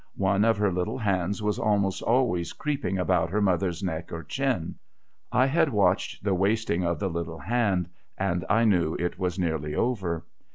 [0.17, 4.79] One of her little hands was almost always creeping about her mother's neck or chin,
[5.31, 9.75] I had watched the wasting of the little hand, and I knew it was nearly
[9.75, 10.25] over.